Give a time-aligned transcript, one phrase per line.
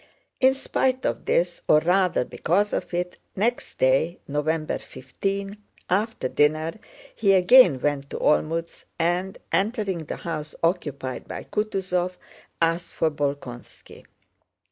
[0.39, 5.57] In spite of this, or rather because of it, next day, November 15,
[5.91, 6.73] after dinner
[7.15, 12.13] he again went to Olmütz and, entering the house occupied by Kutúzov,
[12.59, 14.07] asked for Bolkónski.